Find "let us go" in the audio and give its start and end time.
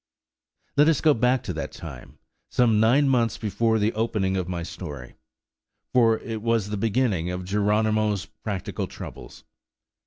0.77-1.13